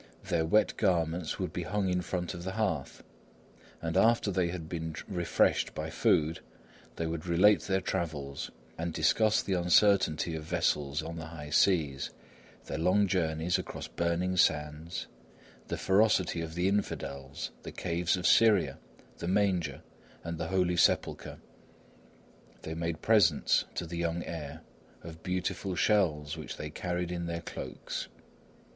Their 0.29 0.47
wet 0.47 0.77
garments 0.77 1.37
would 1.37 1.53
be 1.53 1.61
hung 1.61 1.87
in 1.87 2.01
front 2.01 2.33
of 2.33 2.43
the 2.43 2.53
hearth 2.53 3.03
and 3.83 3.95
after 3.95 4.31
they 4.31 4.47
had 4.47 4.67
been 4.67 4.95
refreshed 5.07 5.75
by 5.75 5.91
food 5.91 6.39
they 6.95 7.05
would 7.05 7.27
relate 7.27 7.61
their 7.61 7.81
travels, 7.81 8.49
and 8.79 8.91
discuss 8.93 9.43
the 9.43 9.53
uncertainty 9.53 10.33
of 10.33 10.43
vessels 10.43 11.03
on 11.03 11.17
the 11.17 11.27
high 11.27 11.51
seas, 11.51 12.09
their 12.65 12.79
long 12.79 13.05
journeys 13.05 13.59
across 13.59 13.87
burning 13.87 14.37
sands, 14.37 15.05
the 15.67 15.77
ferocity 15.77 16.41
of 16.41 16.55
the 16.55 16.67
infidels, 16.67 17.51
the 17.61 17.71
caves 17.71 18.17
of 18.17 18.25
Syria, 18.25 18.79
the 19.19 19.27
Manger 19.27 19.83
and 20.23 20.39
the 20.39 20.47
Holy 20.47 20.77
Sepulchre. 20.77 21.37
They 22.63 22.73
made 22.73 23.03
presents 23.03 23.65
to 23.75 23.85
the 23.85 23.97
young 23.97 24.23
heir 24.23 24.61
of 25.03 25.21
beautiful 25.21 25.75
shells, 25.75 26.37
which 26.37 26.57
they 26.57 26.71
carried 26.71 27.11
in 27.11 27.27
their 27.27 27.41
cloaks. 27.41 28.07